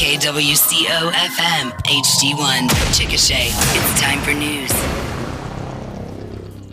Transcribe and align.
KWCO 0.00 1.12
FM 1.12 1.72
HD1 1.82 2.68
Chickasha. 2.94 3.36
It's 3.36 4.00
time 4.00 4.18
for 4.20 4.32
news. 4.32 4.72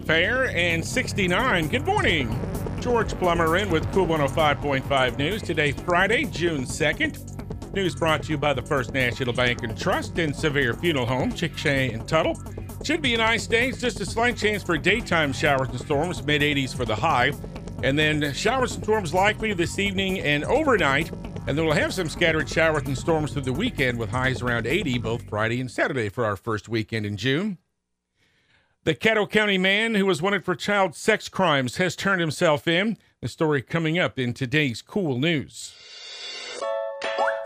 Fair 0.05 0.47
and 0.55 0.85
69. 0.85 1.68
Good 1.68 1.86
morning. 1.86 2.40
George 2.79 3.10
Plummer 3.16 3.58
in 3.58 3.70
with 3.70 3.92
KOOL 3.92 4.08
105.5 4.08 5.18
News. 5.18 5.42
Today, 5.42 5.74
Friday, 5.74 6.24
June 6.24 6.62
2nd. 6.62 7.74
News 7.74 7.96
brought 7.96 8.24
to 8.24 8.29
you 8.29 8.38
by 8.38 8.54
the 8.54 8.62
First 8.62 8.94
National 8.94 9.34
Bank 9.34 9.62
and 9.62 9.78
Trust 9.78 10.18
in 10.20 10.34
Sevier 10.34 10.73
Funeral 10.73 11.05
Home, 11.05 11.30
Chickasha 11.34 11.94
and 11.94 12.07
Tuttle. 12.07 12.41
Should 12.86 13.02
be 13.02 13.14
a 13.14 13.18
nice 13.18 13.46
day. 13.46 13.68
It's 13.68 13.82
just 13.82 14.00
a 14.00 14.05
slight 14.05 14.38
chance 14.38 14.64
for 14.64 14.78
daytime 14.78 15.34
showers 15.34 15.68
and 15.68 15.80
storms, 15.82 16.23
mid 16.23 16.41
80s 16.41 16.73
for 16.73 16.86
the 16.86 16.96
high. 16.96 17.34
And 17.84 18.00
then 18.00 18.34
showers 18.34 18.73
and 18.75 18.84
storms 18.86 19.14
likely 19.14 19.54
this 19.54 19.80
evening 19.80 20.21
and 20.21 20.46
overnight. 20.46 21.12
And 21.48 21.57
then 21.57 21.66
we'll 21.66 21.75
have 21.75 21.93
some 21.93 22.09
scattered 22.09 22.50
showers 22.50 22.84
and 22.88 22.98
storms 22.98 23.32
through 23.32 23.43
the 23.43 23.54
weekend 23.54 23.97
with 23.97 24.09
highs 24.09 24.41
around 24.41 24.68
80 24.68 24.97
both 24.97 25.29
Friday 25.29 25.61
and 25.61 25.71
Saturday 25.71 26.10
for 26.10 26.25
our 26.25 26.36
first 26.36 26.68
weekend 26.68 27.06
in 27.06 27.15
June. 27.15 27.57
The 28.83 28.93
Caddo 28.93 29.29
County 29.29 29.57
man 29.57 29.96
who 29.96 30.06
was 30.06 30.21
wanted 30.21 30.43
for 30.43 30.56
child 30.56 30.93
sex 30.93 31.29
crimes 31.29 31.78
has 31.78 31.96
turned 31.96 32.20
himself 32.20 32.67
in. 32.67 32.97
The 33.22 33.30
story 33.30 33.61
coming 33.61 33.97
up 33.97 34.20
in 34.20 34.33
today's 34.33 34.81
KOOL 34.81 35.20
News. 35.20 35.73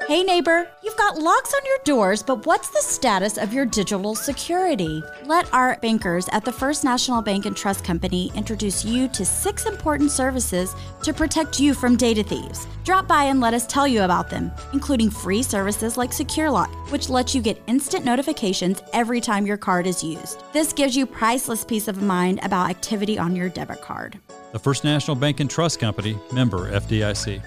Hey 0.08 0.23
neighbor, 0.23 0.68
you've 0.84 0.98
got 0.98 1.18
locks 1.18 1.54
on 1.54 1.62
your 1.66 1.78
doors, 1.86 2.23
but 2.23 2.46
what's 2.46 2.70
the 2.70 2.82
status 2.82 3.38
of 3.38 3.54
your 3.54 3.66
digital 3.66 4.16
security? 4.16 5.02
Let 5.26 5.52
our 5.54 5.77
bankers 5.82 6.27
at 6.32 6.44
the 6.44 6.52
First 6.52 6.84
National 6.84 7.22
Bank 7.22 7.46
and 7.46 7.55
Trust 7.55 7.84
Company 7.84 8.32
introduce 8.36 8.84
you 8.84 9.08
to 9.10 9.26
six 9.26 9.66
important 9.66 10.12
services 10.12 10.76
to 11.04 11.14
protect 11.14 11.60
you 11.60 11.74
from 11.74 11.96
data 11.96 12.24
thieves. 12.24 12.68
Drop 12.84 13.08
by 13.08 13.26
and 13.26 13.40
let 13.40 13.54
us 13.54 13.68
tell 13.68 13.88
you 13.88 14.02
about 14.02 14.30
them, 14.30 14.52
including 14.74 15.10
free 15.10 15.44
services 15.44 15.98
like 15.98 16.12
SecureLock, 16.12 16.74
which 16.91 17.08
lets 17.08 17.34
you 17.34 17.41
get 17.41 17.62
instant 17.68 18.04
notifications 18.04 18.82
every 18.94 19.22
time 19.22 19.46
your 19.46 19.57
card 19.57 19.88
is 19.88 20.04
used. 20.04 20.44
This 20.52 20.74
gives 20.74 20.96
you 20.96 21.05
priceless 21.05 21.63
peace 21.63 21.88
of 21.88 22.02
mind 22.02 22.40
about 22.44 22.70
activity 22.70 23.18
on 23.18 23.35
your 23.35 23.49
debit 23.49 23.82
card. 23.82 24.20
The 24.52 24.60
First 24.60 24.84
National 24.84 25.16
Bank 25.16 25.40
and 25.40 25.49
Trust 25.49 25.79
Company, 25.79 26.18
member 26.34 26.72
FDIC. 26.72 27.41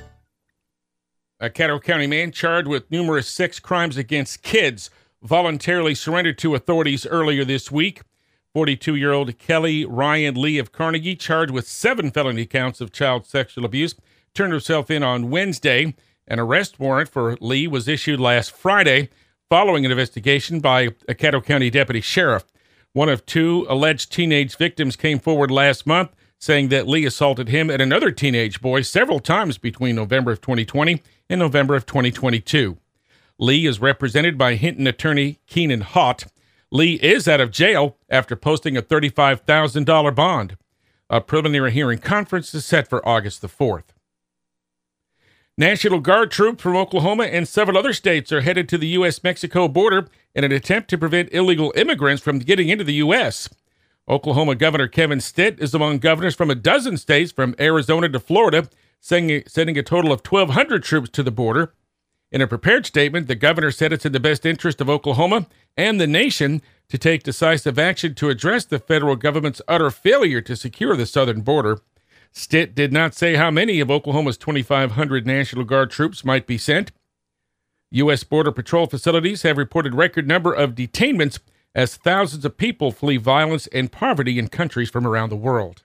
A 1.41 1.51
Caddo 1.51 1.83
County 1.83 2.07
man 2.07 2.31
charged 2.31 2.69
with 2.69 2.91
numerous 2.93 3.27
sex 3.27 3.59
crimes 3.59 3.97
against 3.97 4.43
kids 4.43 4.89
voluntarily 5.21 5.93
surrendered 5.93 6.39
to 6.39 6.55
authorities 6.55 7.07
earlier 7.07 7.45
this 7.45 7.73
week. 7.73 8.03
42 8.53 8.95
year 8.95 9.13
old 9.13 9.37
Kelly 9.37 9.85
Ryan 9.85 10.41
Lee 10.41 10.59
of 10.59 10.71
Carnegie, 10.71 11.17
charged 11.17 11.51
with 11.51 11.67
seven 11.67 12.13
felony 12.13 12.47
counts 12.47 12.81
of 12.81 12.93
child 12.93 13.27
sexual 13.27 13.65
abuse, 13.65 13.97
turned 14.33 14.53
herself 14.53 14.93
in 14.93 15.03
on 15.03 15.29
Wednesday. 15.29 15.97
An 16.29 16.39
arrest 16.39 16.79
warrant 16.79 17.09
for 17.09 17.37
Lee 17.41 17.67
was 17.67 17.89
issued 17.89 18.21
last 18.21 18.53
Friday 18.53 19.09
following 19.51 19.85
an 19.85 19.91
investigation 19.91 20.61
by 20.61 20.83
a 21.09 21.15
Caddo 21.15 21.45
County 21.45 21.69
deputy 21.69 22.01
sheriff. 22.01 22.45
One 22.93 23.09
of 23.09 23.27
two 23.27 23.67
alleged 23.69 24.13
teenage 24.13 24.57
victims 24.57 24.95
came 24.95 25.19
forward 25.19 25.51
last 25.51 25.85
month 25.85 26.11
saying 26.45 26.69
that 26.69 26.87
Lee 26.87 27.07
assaulted 27.07 27.49
him 27.49 27.71
and 27.71 27.81
another 27.81 28.11
teenage 28.11 28.61
boy 28.61 28.83
several 28.83 29.19
times 29.19 29.57
between 29.57 29.97
November 29.97 30.31
of 30.31 30.43
2020 30.43 31.03
and 31.31 31.39
November 31.41 31.75
of 31.75 31.87
2022. 31.87 32.77
Lee 33.39 33.67
is 33.67 33.81
represented 33.81 34.37
by 34.37 34.55
Hinton 34.55 34.87
attorney 34.87 35.41
Keenan 35.47 35.83
Hott. 35.83 36.29
Lee 36.71 36.95
is 37.03 37.27
out 37.27 37.41
of 37.41 37.51
jail 37.51 37.97
after 38.11 38.37
posting 38.37 38.77
a 38.77 38.83
$35,000 38.83 40.15
bond. 40.15 40.59
A 41.09 41.23
preliminary 41.23 41.73
hearing 41.73 41.99
conference 41.99 42.55
is 42.55 42.67
set 42.67 42.89
for 42.89 43.07
August 43.09 43.41
the 43.41 43.49
4th. 43.49 43.95
National 45.57 46.01
Guard 46.01 46.31
troops 46.31 46.63
from 46.63 46.77
Oklahoma 46.77 47.25
and 47.25 47.49
several 47.49 47.79
other 47.79 47.93
states 47.93 48.31
are 48.33 48.43
headed 48.43 48.69
to 48.69 48.77
the 48.77 48.89
U.S. 48.89 49.23
Mexico 49.25 49.67
border 49.67 50.09
in 50.35 50.45
an 50.45 50.53
attempt 50.53 50.91
to 50.91 50.99
prevent 50.99 51.33
illegal 51.33 51.73
immigrants 51.75 52.23
from 52.23 52.39
getting 52.41 52.69
into 52.69 52.85
the 52.85 52.95
U.S. 52.95 53.49
Oklahoma 54.09 54.55
Governor 54.55 54.87
Kevin 54.87 55.21
Stitt 55.21 55.59
is 55.61 55.75
among 55.75 55.99
governors 55.99 56.35
from 56.35 56.51
a 56.51 56.55
dozen 56.55 56.99
states 56.99 57.33
from 57.33 57.55
Arizona 57.59 58.09
to 58.11 58.21
Florida, 58.21 58.69
sending, 59.01 59.43
sending 59.47 59.79
a 59.79 59.83
total 59.83 60.13
of 60.13 60.21
1,200 60.21 60.83
troops 60.83 61.09
to 61.11 61.23
the 61.23 61.31
border. 61.31 61.73
In 62.31 62.43
a 62.43 62.47
prepared 62.47 62.85
statement, 62.85 63.29
the 63.29 63.35
governor 63.35 63.71
said 63.71 63.93
it's 63.93 64.05
in 64.05 64.13
the 64.13 64.21
best 64.21 64.45
interest 64.45 64.81
of 64.81 64.91
Oklahoma 64.91 65.47
and 65.77 66.01
the 66.01 66.07
nation 66.07 66.61
to 66.89 66.99
take 66.99 67.23
decisive 67.23 67.79
action 67.79 68.15
to 68.17 68.29
address 68.29 68.65
the 68.65 68.79
federal 68.79 69.17
government's 69.17 69.63
utter 69.69 69.91
failure 69.91 70.43
to 70.43 70.57
secure 70.57 70.97
the 70.97 71.07
southern 71.07 71.41
border. 71.41 71.79
Stitt 72.31 72.75
did 72.75 72.93
not 72.93 73.15
say 73.15 73.37
how 73.37 73.51
many 73.51 73.81
of 73.81 73.91
Oklahoma's 73.91 74.37
2,500 74.37 75.27
National 75.27 75.65
Guard 75.65 75.91
troops 75.91 76.25
might 76.25 76.47
be 76.47 76.59
sent. 76.59 76.91
U.S. 77.93 78.25
Border 78.25 78.51
Patrol 78.51 78.87
facilities 78.87 79.43
have 79.43 79.57
reported 79.57 79.95
record 79.95 80.27
number 80.27 80.53
of 80.53 80.75
detainments 80.75 81.39
as 81.75 81.97
thousands 81.97 82.45
of 82.45 82.57
people 82.57 82.93
flee 82.93 83.17
violence 83.17 83.67
and 83.69 83.91
poverty 83.91 84.39
in 84.39 84.49
countries 84.49 84.91
from 84.91 85.07
around 85.07 85.31
the 85.31 85.37
world. 85.37 85.83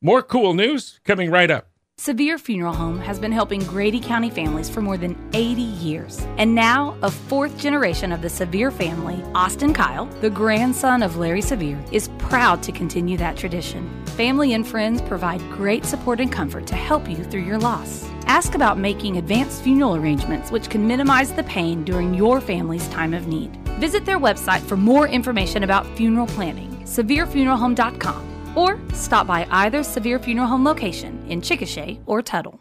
More 0.00 0.22
cool 0.22 0.54
news 0.54 1.00
coming 1.04 1.30
right 1.30 1.50
up. 1.50 1.70
Sevier 2.00 2.38
Funeral 2.38 2.74
Home 2.74 3.00
has 3.00 3.18
been 3.18 3.32
helping 3.32 3.60
Grady 3.64 3.98
County 3.98 4.30
families 4.30 4.70
for 4.70 4.80
more 4.80 4.96
than 4.96 5.16
80 5.32 5.62
years. 5.62 6.24
And 6.36 6.54
now, 6.54 6.96
a 7.02 7.10
fourth 7.10 7.58
generation 7.58 8.12
of 8.12 8.22
the 8.22 8.30
Sevier 8.30 8.70
family, 8.70 9.20
Austin 9.34 9.74
Kyle, 9.74 10.04
the 10.20 10.30
grandson 10.30 11.02
of 11.02 11.16
Larry 11.16 11.42
Sevier, 11.42 11.82
is 11.90 12.10
proud 12.18 12.62
to 12.62 12.70
continue 12.70 13.16
that 13.16 13.36
tradition. 13.36 13.90
Family 14.16 14.54
and 14.54 14.64
friends 14.64 15.02
provide 15.02 15.40
great 15.50 15.84
support 15.84 16.20
and 16.20 16.30
comfort 16.30 16.68
to 16.68 16.76
help 16.76 17.08
you 17.08 17.16
through 17.16 17.42
your 17.42 17.58
loss. 17.58 18.08
Ask 18.26 18.54
about 18.54 18.78
making 18.78 19.16
advanced 19.16 19.62
funeral 19.62 19.96
arrangements, 19.96 20.52
which 20.52 20.70
can 20.70 20.86
minimize 20.86 21.32
the 21.32 21.42
pain 21.42 21.82
during 21.82 22.14
your 22.14 22.40
family's 22.40 22.86
time 22.90 23.12
of 23.12 23.26
need. 23.26 23.58
Visit 23.78 24.04
their 24.04 24.18
website 24.18 24.60
for 24.60 24.76
more 24.76 25.08
information 25.08 25.64
about 25.64 25.86
funeral 25.96 26.26
planning, 26.26 26.70
sevierfuneralhome.com 26.84 28.56
or 28.58 28.78
stop 28.92 29.26
by 29.26 29.46
either 29.50 29.82
Sevier 29.82 30.18
Funeral 30.18 30.48
Home 30.48 30.64
location 30.64 31.24
in 31.28 31.40
Chickasha 31.40 32.00
or 32.06 32.22
Tuttle. 32.22 32.60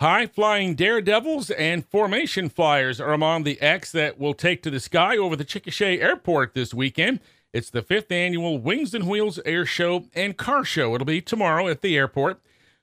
High 0.00 0.26
flying 0.26 0.74
daredevils 0.74 1.50
and 1.50 1.86
formation 1.86 2.48
flyers 2.48 3.00
are 3.00 3.12
among 3.12 3.44
the 3.44 3.60
acts 3.62 3.92
that 3.92 4.18
will 4.18 4.34
take 4.34 4.62
to 4.64 4.70
the 4.70 4.80
sky 4.80 5.16
over 5.16 5.36
the 5.36 5.44
Chickasha 5.44 6.02
Airport 6.02 6.54
this 6.54 6.74
weekend. 6.74 7.20
It's 7.52 7.70
the 7.70 7.82
fifth 7.82 8.10
annual 8.10 8.58
Wings 8.58 8.94
and 8.94 9.08
Wheels 9.08 9.38
Air 9.46 9.64
Show 9.64 10.06
and 10.14 10.36
Car 10.36 10.64
Show. 10.64 10.94
It'll 10.94 11.04
be 11.04 11.20
tomorrow 11.20 11.68
at 11.68 11.82
the 11.82 11.96
airport. 11.96 12.40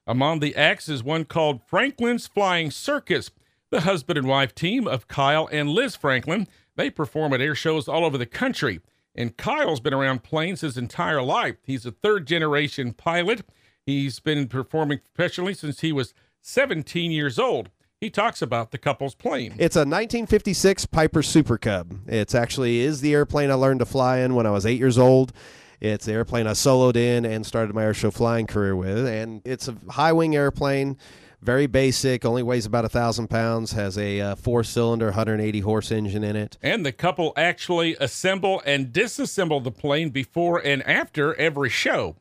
Among 0.07 0.39
the 0.39 0.55
acts 0.55 0.87
is 0.87 1.03
one 1.03 1.25
called 1.25 1.61
Franklin's 1.67 2.25
Flying 2.25 2.71
Circus. 2.71 3.31
The 3.69 3.81
husband 3.81 4.17
and 4.17 4.27
wife 4.27 4.55
team 4.55 4.87
of 4.87 5.07
Kyle 5.07 5.47
and 5.51 5.69
Liz 5.69 5.95
Franklin. 5.95 6.47
They 6.79 6.89
perform 6.89 7.33
at 7.33 7.41
air 7.41 7.55
shows 7.55 7.89
all 7.89 8.05
over 8.05 8.17
the 8.17 8.25
country. 8.25 8.79
And 9.13 9.35
Kyle's 9.35 9.81
been 9.81 9.93
around 9.93 10.23
planes 10.23 10.61
his 10.61 10.77
entire 10.77 11.21
life. 11.21 11.57
He's 11.65 11.85
a 11.85 11.91
third 11.91 12.25
generation 12.25 12.93
pilot. 12.93 13.41
He's 13.85 14.21
been 14.21 14.47
performing 14.47 15.01
professionally 15.13 15.53
since 15.53 15.81
he 15.81 15.91
was 15.91 16.13
17 16.41 17.11
years 17.11 17.37
old. 17.37 17.69
He 17.99 18.09
talks 18.09 18.41
about 18.41 18.71
the 18.71 18.77
couple's 18.77 19.13
plane. 19.13 19.55
It's 19.57 19.75
a 19.75 19.79
1956 19.79 20.85
Piper 20.85 21.21
Super 21.21 21.57
Cub. 21.57 21.99
It's 22.07 22.33
actually 22.33 22.79
is 22.79 23.01
the 23.01 23.13
airplane 23.13 23.51
I 23.51 23.55
learned 23.55 23.81
to 23.81 23.85
fly 23.85 24.19
in 24.19 24.33
when 24.33 24.45
I 24.45 24.51
was 24.51 24.65
eight 24.65 24.79
years 24.79 24.97
old. 24.97 25.33
It's 25.81 26.05
the 26.05 26.13
airplane 26.13 26.47
I 26.47 26.51
soloed 26.51 26.95
in 26.95 27.25
and 27.25 27.45
started 27.45 27.75
my 27.75 27.83
airshow 27.83 28.13
flying 28.13 28.47
career 28.47 28.73
with, 28.73 29.05
and 29.05 29.41
it's 29.43 29.67
a 29.67 29.75
high 29.89 30.13
wing 30.13 30.33
airplane 30.33 30.97
very 31.41 31.67
basic, 31.67 32.25
only 32.25 32.43
weighs 32.43 32.65
about 32.65 32.85
a 32.85 32.89
thousand 32.89 33.29
pounds, 33.29 33.71
has 33.71 33.97
a 33.97 34.19
uh, 34.19 34.35
four 34.35 34.63
cylinder, 34.63 35.07
180 35.07 35.59
horse 35.61 35.91
engine 35.91 36.23
in 36.23 36.35
it. 36.35 36.57
And 36.61 36.85
the 36.85 36.91
couple 36.91 37.33
actually 37.37 37.95
assemble 37.99 38.61
and 38.65 38.91
disassemble 38.91 39.63
the 39.63 39.71
plane 39.71 40.09
before 40.09 40.59
and 40.59 40.83
after 40.83 41.33
every 41.35 41.69
show. 41.69 42.17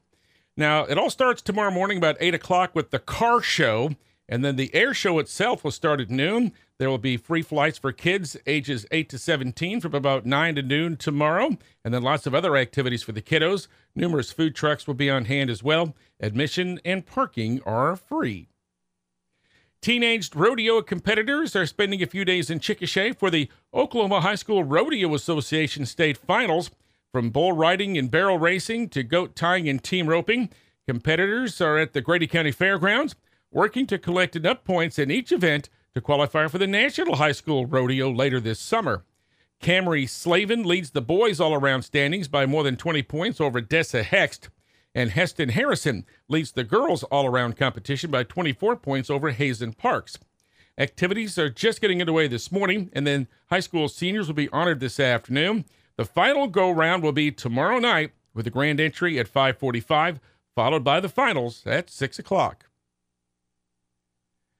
Now, 0.56 0.84
it 0.84 0.98
all 0.98 1.10
starts 1.10 1.42
tomorrow 1.42 1.70
morning 1.70 1.98
about 1.98 2.16
8 2.20 2.34
o'clock 2.34 2.74
with 2.74 2.90
the 2.90 2.98
car 2.98 3.40
show, 3.40 3.90
and 4.28 4.44
then 4.44 4.56
the 4.56 4.74
air 4.74 4.92
show 4.92 5.18
itself 5.18 5.62
will 5.62 5.70
start 5.70 6.00
at 6.00 6.10
noon. 6.10 6.52
There 6.78 6.90
will 6.90 6.98
be 6.98 7.16
free 7.16 7.42
flights 7.42 7.78
for 7.78 7.92
kids 7.92 8.36
ages 8.46 8.86
8 8.90 9.08
to 9.08 9.18
17 9.18 9.80
from 9.80 9.94
about 9.94 10.26
9 10.26 10.54
to 10.56 10.62
noon 10.62 10.96
tomorrow, 10.96 11.56
and 11.84 11.94
then 11.94 12.02
lots 12.02 12.26
of 12.26 12.34
other 12.34 12.56
activities 12.56 13.02
for 13.02 13.12
the 13.12 13.22
kiddos. 13.22 13.68
Numerous 13.94 14.32
food 14.32 14.54
trucks 14.54 14.86
will 14.86 14.94
be 14.94 15.10
on 15.10 15.24
hand 15.24 15.50
as 15.50 15.62
well. 15.62 15.96
Admission 16.20 16.80
and 16.84 17.06
parking 17.06 17.60
are 17.64 17.96
free. 17.96 18.48
Teenage 19.80 20.34
rodeo 20.34 20.82
competitors 20.82 21.54
are 21.54 21.64
spending 21.64 22.02
a 22.02 22.06
few 22.06 22.24
days 22.24 22.50
in 22.50 22.58
Chickasha 22.58 23.16
for 23.16 23.30
the 23.30 23.48
Oklahoma 23.72 24.20
High 24.20 24.34
School 24.34 24.64
Rodeo 24.64 25.14
Association 25.14 25.86
state 25.86 26.18
finals. 26.18 26.70
From 27.12 27.30
bull 27.30 27.52
riding 27.52 27.96
and 27.96 28.10
barrel 28.10 28.38
racing 28.38 28.88
to 28.90 29.04
goat 29.04 29.36
tying 29.36 29.68
and 29.68 29.82
team 29.82 30.08
roping, 30.08 30.50
competitors 30.86 31.60
are 31.60 31.78
at 31.78 31.92
the 31.92 32.00
Grady 32.00 32.26
County 32.26 32.50
Fairgrounds 32.50 33.14
working 33.52 33.86
to 33.86 33.98
collect 33.98 34.34
enough 34.34 34.64
points 34.64 34.98
in 34.98 35.12
each 35.12 35.30
event 35.30 35.70
to 35.94 36.00
qualify 36.00 36.48
for 36.48 36.58
the 36.58 36.66
National 36.66 37.16
High 37.16 37.32
School 37.32 37.64
Rodeo 37.64 38.10
later 38.10 38.40
this 38.40 38.58
summer. 38.58 39.04
Camry 39.62 40.08
Slavin 40.08 40.64
leads 40.64 40.90
the 40.90 41.00
boys 41.00 41.40
all 41.40 41.54
around 41.54 41.82
standings 41.82 42.26
by 42.26 42.46
more 42.46 42.64
than 42.64 42.76
20 42.76 43.04
points 43.04 43.40
over 43.40 43.62
Dessa 43.62 44.02
Hext 44.02 44.48
and 44.98 45.12
Heston 45.12 45.50
Harrison 45.50 46.04
leads 46.26 46.50
the 46.50 46.64
girls 46.64 47.04
all 47.04 47.24
around 47.24 47.56
competition 47.56 48.10
by 48.10 48.24
24 48.24 48.74
points 48.74 49.08
over 49.08 49.30
Hazen 49.30 49.74
Parks. 49.74 50.18
Activities 50.76 51.38
are 51.38 51.48
just 51.48 51.80
getting 51.80 52.00
underway 52.00 52.26
this 52.26 52.50
morning, 52.50 52.90
and 52.92 53.06
then 53.06 53.28
high 53.48 53.60
school 53.60 53.88
seniors 53.88 54.26
will 54.26 54.34
be 54.34 54.48
honored 54.48 54.80
this 54.80 54.98
afternoon. 54.98 55.66
The 55.94 56.04
final 56.04 56.48
go 56.48 56.68
round 56.68 57.04
will 57.04 57.12
be 57.12 57.30
tomorrow 57.30 57.78
night 57.78 58.10
with 58.34 58.44
the 58.44 58.50
grand 58.50 58.80
entry 58.80 59.20
at 59.20 59.28
545, 59.28 60.18
followed 60.56 60.82
by 60.82 60.98
the 60.98 61.08
finals 61.08 61.62
at 61.64 61.90
6 61.90 62.18
o'clock. 62.18 62.66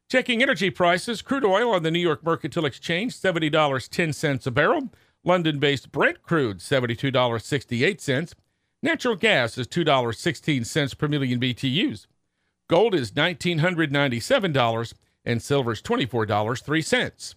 Checking 0.09 0.41
energy 0.41 0.71
prices, 0.71 1.21
crude 1.21 1.45
oil 1.45 1.73
on 1.73 1.83
the 1.83 1.91
New 1.91 1.99
York 1.99 2.23
Mercantile 2.23 2.65
Exchange, 2.65 3.13
$70.10 3.13 4.47
a 4.47 4.51
barrel. 4.53 4.93
London 5.25 5.59
based 5.59 5.91
Brent 5.91 6.23
crude, 6.23 6.59
$72.68. 6.59 8.35
Natural 8.83 9.17
gas 9.17 9.59
is 9.59 9.67
$2.16 9.67 10.99
per 10.99 11.09
million 11.09 11.41
BTUs. 11.41 12.07
Gold 12.69 12.95
is 12.95 13.11
$1,997 13.11 14.95
and 15.25 15.43
silver 15.43 15.73
is 15.73 15.83
$24.03. 15.83 17.35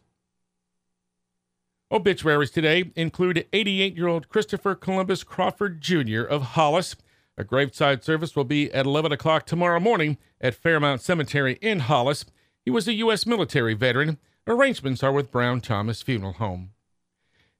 Obituaries 1.92 2.52
today 2.52 2.92
include 2.96 3.48
88 3.52 3.98
year 3.98 4.08
old 4.08 4.30
Christopher 4.30 4.76
Columbus 4.76 5.24
Crawford 5.24 5.82
Jr. 5.82 6.22
of 6.22 6.42
Hollis. 6.44 6.96
A 7.38 7.44
graveside 7.44 8.04
service 8.04 8.36
will 8.36 8.44
be 8.44 8.72
at 8.72 8.86
11 8.86 9.12
o'clock 9.12 9.46
tomorrow 9.46 9.80
morning 9.80 10.18
at 10.40 10.54
Fairmount 10.54 11.02
Cemetery 11.02 11.58
in 11.62 11.80
Hollis. 11.80 12.26
He 12.64 12.70
was 12.70 12.88
a 12.88 12.94
U.S. 12.94 13.26
military 13.26 13.74
veteran. 13.74 14.20
Arrangements 14.46 15.02
are 15.02 15.12
with 15.12 15.32
Brown 15.32 15.60
Thomas 15.60 16.02
Funeral 16.04 16.34
Home 16.34 16.72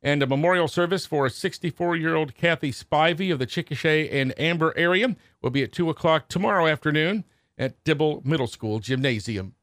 and 0.04 0.24
a 0.24 0.28
memorial 0.28 0.68
service 0.68 1.06
for 1.06 1.30
64 1.30 1.96
year 1.96 2.16
old 2.16 2.36
Kathy 2.36 2.72
Spivey 2.72 3.32
of 3.32 3.40
the 3.40 3.48
Chickasha 3.48 4.12
and 4.12 4.38
Amber 4.40 4.74
area 4.76 5.16
will 5.42 5.52
be 5.52 5.64
at 5.64 5.72
2 5.72 5.90
o'clock 5.90 6.28
tomorrow 6.28 6.68
afternoon 6.68 7.24
at 7.58 7.84
Dibble 7.84 8.22
Middle 8.26 8.48
School 8.48 8.80
Gymnasium. 8.80 9.54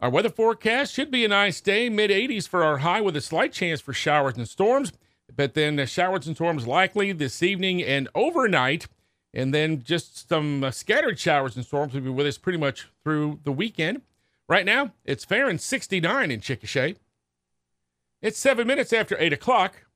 Our 0.00 0.10
weather 0.10 0.30
forecast 0.30 0.94
should 0.94 1.10
be 1.10 1.24
a 1.24 1.28
nice 1.28 1.60
day, 1.60 1.88
mid 1.88 2.10
80s 2.10 2.48
for 2.48 2.64
our 2.64 2.78
high 2.78 3.02
with 3.02 3.16
a 3.16 3.20
slight 3.20 3.52
chance 3.52 3.80
for 3.80 3.92
showers 3.92 4.36
and 4.36 4.48
storms, 4.48 4.92
but 5.34 5.54
then 5.54 5.78
uh, 5.78 5.84
showers 5.84 6.26
and 6.26 6.34
storms 6.34 6.66
likely 6.66 7.12
this 7.12 7.42
evening 7.42 7.82
and 7.82 8.08
overnight, 8.14 8.88
and 9.34 9.52
then 9.54 9.82
just 9.82 10.28
some 10.28 10.64
uh, 10.64 10.70
scattered 10.70 11.18
showers 11.18 11.54
and 11.54 11.66
storms 11.66 11.92
will 11.92 12.00
be 12.00 12.08
with 12.08 12.26
us 12.26 12.38
pretty 12.38 12.58
much 12.58 12.88
through 13.04 13.40
the 13.44 13.52
weekend. 13.52 14.00
Right 14.48 14.64
now, 14.64 14.94
it's 15.04 15.24
fair 15.24 15.48
and 15.48 15.60
69 15.60 16.30
in 16.30 16.40
Chickasha. 16.40 16.96
It's 18.22 18.38
seven 18.38 18.66
minutes 18.66 18.92
after 18.92 19.16
8 19.18 19.32
o'clock. 19.32 19.86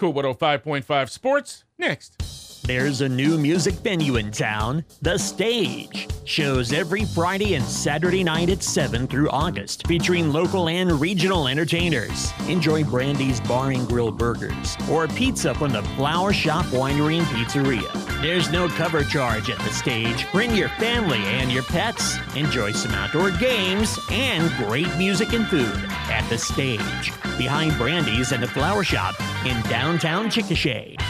KOOL 0.00 0.12
105.5 0.14 1.08
Sports, 1.08 1.62
next. 1.78 2.66
There's 2.66 3.02
a 3.02 3.08
new 3.08 3.38
music 3.38 3.74
venue 3.74 4.16
in 4.16 4.32
town, 4.32 4.84
The 5.00 5.16
Stage. 5.16 6.08
Shows 6.24 6.72
every 6.72 7.04
Friday 7.04 7.54
and 7.54 7.64
Saturday 7.64 8.24
night 8.24 8.50
at 8.50 8.64
7 8.64 9.06
through 9.06 9.30
August, 9.30 9.86
featuring 9.86 10.32
local 10.32 10.68
and 10.68 11.00
regional 11.00 11.46
entertainers. 11.46 12.32
Enjoy 12.48 12.82
Brandy's 12.82 13.40
Bar 13.42 13.70
and 13.70 13.86
Grill 13.86 14.10
burgers 14.10 14.76
or 14.90 15.06
pizza 15.06 15.54
from 15.54 15.70
the 15.70 15.84
Flower 15.94 16.32
Shop 16.32 16.66
Winery 16.66 17.18
and 17.18 17.26
Pizzeria. 17.28 18.20
There's 18.20 18.50
no 18.50 18.66
cover 18.70 19.04
charge 19.04 19.50
at 19.50 19.58
The 19.60 19.70
Stage. 19.70 20.26
Bring 20.32 20.56
your 20.56 20.70
family 20.70 21.18
and 21.18 21.52
your 21.52 21.62
pets. 21.62 22.16
Enjoy 22.34 22.72
some 22.72 22.90
outdoor 22.90 23.30
games 23.30 23.96
and 24.10 24.50
great 24.66 24.92
music 24.96 25.32
and 25.32 25.46
food 25.46 25.95
at 26.10 26.28
The 26.28 26.38
Stage, 26.38 27.12
behind 27.38 27.76
Brandy's 27.76 28.32
and 28.32 28.42
the 28.42 28.48
Flower 28.48 28.84
Shop 28.84 29.14
in 29.44 29.60
downtown 29.62 30.26
Chickasha. 30.26 31.00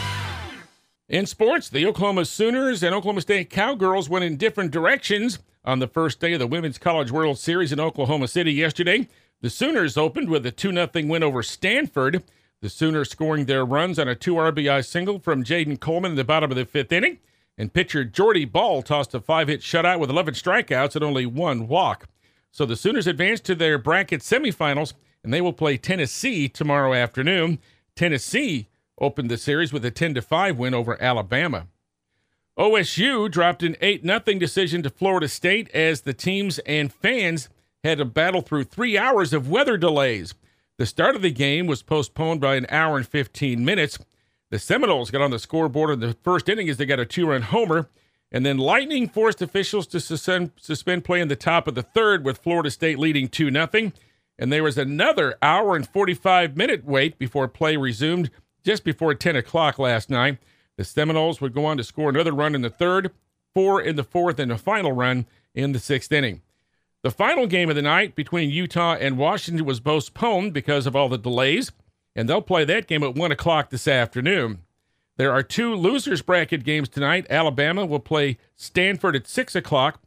In 1.09 1.25
sports, 1.25 1.69
the 1.69 1.85
Oklahoma 1.85 2.25
Sooners 2.25 2.83
and 2.83 2.93
Oklahoma 2.93 3.21
State 3.21 3.49
Cowgirls 3.49 4.09
went 4.09 4.25
in 4.25 4.35
different 4.35 4.71
directions 4.71 5.39
on 5.63 5.79
the 5.79 5.87
first 5.87 6.19
day 6.19 6.33
of 6.33 6.39
the 6.39 6.47
Women's 6.47 6.77
College 6.77 7.11
World 7.11 7.39
Series 7.39 7.71
in 7.71 7.79
Oklahoma 7.79 8.27
City 8.27 8.51
yesterday. 8.51 9.07
The 9.41 9.49
Sooners 9.49 9.97
opened 9.97 10.29
with 10.29 10.45
a 10.45 10.51
2 10.51 10.71
0 10.71 10.89
win 11.07 11.23
over 11.23 11.43
Stanford. 11.43 12.23
The 12.61 12.69
Sooners 12.69 13.09
scoring 13.09 13.45
their 13.45 13.63
runs 13.63 13.99
on 13.99 14.07
a 14.07 14.15
2 14.15 14.33
RBI 14.33 14.85
single 14.85 15.19
from 15.19 15.43
Jayda 15.43 15.79
Coleman 15.79 16.11
in 16.11 16.17
the 16.17 16.23
bottom 16.23 16.51
of 16.51 16.57
the 16.57 16.65
fifth 16.65 16.91
inning. 16.91 17.19
And 17.57 17.73
pitcher 17.73 18.03
Jordy 18.03 18.45
Bahl 18.45 18.81
tossed 18.81 19.13
a 19.13 19.19
five 19.19 19.47
hit 19.47 19.61
shutout 19.61 19.99
with 19.99 20.09
11 20.09 20.33
strikeouts 20.33 20.95
and 20.95 21.03
only 21.03 21.25
one 21.25 21.67
walk. 21.67 22.07
So 22.57 22.65
the 22.65 22.75
Sooners 22.75 23.05
advance 23.05 23.39
to 23.41 23.53
their 23.53 23.77
bracket 23.77 24.21
semifinals, 24.21 24.93
and 25.23 25.31
they 25.31 25.41
will 25.41 25.53
play 25.53 25.77
Tennessee 25.77 26.49
tomorrow 26.49 26.91
afternoon. 26.91 27.59
Tennessee 27.95 28.67
opened 28.99 29.29
the 29.29 29.37
series 29.37 29.71
with 29.71 29.85
a 29.85 29.91
10 29.91 30.19
5 30.19 30.57
win 30.57 30.73
over 30.73 30.99
Alabama. 30.99 31.67
OSU 32.57 33.29
dropped 33.29 33.61
an 33.61 33.75
8 33.79 34.01
0 34.01 34.19
decision 34.39 34.81
to 34.81 34.89
Florida 34.89 35.27
State 35.27 35.69
as 35.69 36.01
the 36.01 36.15
teams 36.15 36.57
and 36.65 36.91
fans 36.91 37.47
had 37.83 37.99
to 37.99 38.05
battle 38.05 38.41
through 38.41 38.63
three 38.63 38.97
hours 38.97 39.33
of 39.33 39.47
weather 39.47 39.77
delays. 39.77 40.33
The 40.79 40.87
start 40.87 41.15
of 41.15 41.21
the 41.21 41.29
game 41.29 41.67
was 41.67 41.83
postponed 41.83 42.41
by 42.41 42.55
an 42.55 42.65
hour 42.69 42.97
and 42.97 43.07
15 43.07 43.63
minutes. 43.63 43.99
The 44.49 44.57
Seminoles 44.57 45.11
got 45.11 45.21
on 45.21 45.29
the 45.29 45.37
scoreboard 45.37 45.91
in 45.91 45.99
the 45.99 46.17
first 46.23 46.49
inning 46.49 46.69
as 46.69 46.77
they 46.77 46.87
got 46.87 46.99
a 46.99 47.05
two 47.05 47.27
run 47.27 47.43
homer. 47.43 47.87
And 48.31 48.45
then 48.45 48.57
Lightning 48.57 49.07
forced 49.07 49.41
officials 49.41 49.87
to 49.87 49.99
suspend, 49.99 50.51
suspend 50.57 51.05
play 51.05 51.21
in 51.21 51.29
the 51.29 51.35
top 51.35 51.67
of 51.67 51.75
the 51.75 51.83
third 51.83 52.25
with 52.25 52.39
Florida 52.39 52.69
State 52.69 52.99
leading 52.99 53.29
2 53.29 53.51
0. 53.51 53.91
And 54.39 54.51
there 54.51 54.63
was 54.63 54.77
another 54.77 55.37
hour 55.41 55.75
and 55.75 55.87
45 55.87 56.55
minute 56.57 56.85
wait 56.85 57.17
before 57.17 57.47
play 57.47 57.77
resumed 57.77 58.29
just 58.63 58.83
before 58.83 59.13
10 59.15 59.35
o'clock 59.35 59.79
last 59.79 60.09
night. 60.09 60.37
The 60.77 60.83
Seminoles 60.83 61.41
would 61.41 61.53
go 61.53 61.65
on 61.65 61.77
to 61.77 61.83
score 61.83 62.09
another 62.09 62.33
run 62.33 62.53
in 62.53 62.61
the 62.61 62.69
third, 62.69 63.11
four 63.53 63.81
in 63.81 63.95
the 63.95 64.03
fourth, 64.03 64.39
and 64.39 64.51
a 64.51 64.57
final 64.57 64.91
run 64.91 65.25
in 65.55 65.71
the 65.71 65.79
sixth 65.79 66.11
inning. 66.11 66.41
The 67.01 67.11
final 67.11 67.47
game 67.47 67.69
of 67.69 67.75
the 67.75 67.81
night 67.81 68.15
between 68.15 68.51
Utah 68.51 68.95
and 68.99 69.17
Washington 69.17 69.65
was 69.65 69.79
postponed 69.79 70.53
because 70.53 70.85
of 70.85 70.95
all 70.95 71.09
the 71.09 71.17
delays, 71.17 71.71
and 72.15 72.27
they'll 72.27 72.41
play 72.41 72.65
that 72.65 72.87
game 72.87 73.03
at 73.03 73.15
1 73.15 73.31
o'clock 73.31 73.69
this 73.69 73.87
afternoon. 73.87 74.63
There 75.17 75.31
are 75.31 75.43
two 75.43 75.75
losers 75.75 76.21
bracket 76.21 76.63
games 76.63 76.89
tonight. 76.89 77.25
Alabama 77.29 77.85
will 77.85 77.99
play 77.99 78.37
Stanford 78.55 79.15
at 79.15 79.27
6 79.27 79.55
o'clock, 79.55 80.01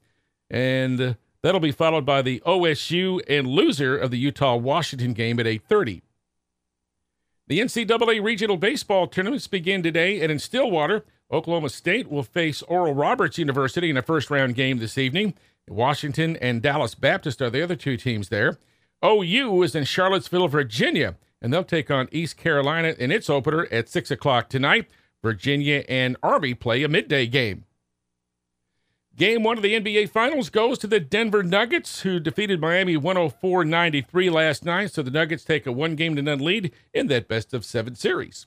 and 0.49 1.17
that'll 1.43 1.61
be 1.61 1.73
followed 1.73 2.07
by 2.07 2.23
the 2.23 2.41
OSU 2.47 3.21
and 3.29 3.47
loser 3.47 3.97
of 3.97 4.13
the 4.13 4.19
Utah 4.19 4.55
Washington 4.57 5.13
game 5.13 5.41
at 5.41 5.47
8:30. 5.47 6.03
The 7.49 7.59
NCAA 7.59 8.23
regional 8.23 8.57
baseball 8.57 9.09
tournaments 9.09 9.49
begin 9.49 9.83
today, 9.83 10.21
and 10.21 10.31
in 10.31 10.39
Stillwater, 10.39 11.05
Oklahoma 11.33 11.71
State 11.71 12.09
will 12.09 12.23
face 12.23 12.63
Oral 12.63 12.95
Roberts 12.95 13.39
University 13.39 13.91
in 13.91 13.97
a 13.97 14.03
first 14.03 14.31
round 14.31 14.55
game 14.55 14.79
this 14.79 14.97
evening. 14.97 15.35
Washington 15.69 16.37
and 16.37 16.63
Dallas 16.63 16.95
Baptist 16.95 17.43
are 17.43 17.51
the 17.51 17.63
other 17.63 17.77
two 17.77 17.97
teams 17.97 18.29
there. 18.29 18.59
OU 19.05 19.63
is 19.63 19.75
in 19.75 19.85
Charlottesville, 19.85 20.49
Virginia, 20.49 21.17
and 21.43 21.53
they'll 21.53 21.65
take 21.65 21.91
on 21.91 22.09
East 22.13 22.37
Carolina 22.37 22.95
in 22.99 23.11
its 23.11 23.29
opener 23.29 23.67
at 23.73 23.89
6 23.89 24.11
o'clock 24.13 24.49
tonight. 24.49 24.89
Virginia 25.23 25.85
and 25.89 26.17
Army 26.23 26.55
play 26.55 26.83
a 26.83 26.89
midday 26.89 27.27
game. 27.27 27.65
Game 29.17 29.43
one 29.43 29.59
of 29.59 29.63
the 29.63 29.79
NBA 29.79 30.09
Finals 30.09 30.49
goes 30.49 30.79
to 30.79 30.87
the 30.87 31.01
Denver 31.01 31.43
Nuggets, 31.43 32.03
who 32.03 32.21
defeated 32.21 32.61
Miami 32.61 32.97
104 32.97 33.65
93 33.65 34.31
last 34.31 34.65
night. 34.65 34.93
So 34.93 35.03
the 35.03 35.11
Nuggets 35.11 35.45
take 35.45 35.67
a 35.67 35.73
one 35.73 35.95
game 35.95 36.17
to 36.17 36.23
none 36.23 36.39
lead 36.39 36.73
in 36.95 37.09
that 37.09 37.29
best 37.29 37.53
of 37.53 37.65
seven 37.65 37.95
series. 37.97 38.47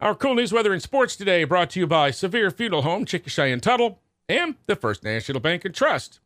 Our 0.00 0.14
cool 0.14 0.34
news, 0.34 0.52
weather, 0.52 0.72
and 0.72 0.82
sports 0.82 1.16
today 1.16 1.44
brought 1.44 1.70
to 1.70 1.80
you 1.80 1.86
by 1.86 2.10
Sevier 2.10 2.50
Funeral 2.50 2.82
Home, 2.82 3.04
Chickasha 3.04 3.52
and 3.52 3.62
Tuttle, 3.62 4.00
and 4.28 4.56
the 4.66 4.76
First 4.76 5.02
National 5.02 5.40
Bank 5.40 5.64
and 5.64 5.74
Trust. 5.74 6.20